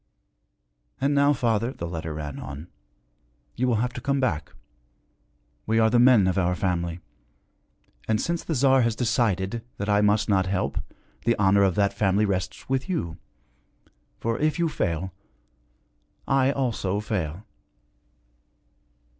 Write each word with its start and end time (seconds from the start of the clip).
'And 0.99 1.13
now, 1.13 1.31
father,' 1.31 1.73
the 1.73 1.85
letter 1.87 2.11
ran 2.15 2.39
on, 2.39 2.69
'you 3.55 3.67
will 3.67 3.75
have 3.85 3.93
to 3.93 4.01
come 4.01 4.19
back. 4.19 4.51
We 5.67 5.77
are 5.77 5.91
the 5.91 5.99
men 5.99 6.25
of 6.25 6.39
our 6.39 6.55
family. 6.55 7.01
And, 8.07 8.19
since 8.19 8.43
the 8.43 8.55
Tsar 8.55 8.81
has 8.81 8.95
decided 8.95 9.63
that 9.77 9.89
I 9.89 10.01
must 10.01 10.27
not 10.27 10.47
help, 10.47 10.79
the 11.23 11.35
honor 11.35 11.61
of 11.61 11.75
that 11.75 11.93
family 11.93 12.25
rests 12.25 12.67
with 12.67 12.89
you. 12.89 13.19
For, 14.19 14.39
if 14.39 14.57
you 14.57 14.69
fail, 14.69 15.13
I 16.27 16.51
also 16.51 16.99
fail.' 16.99 17.45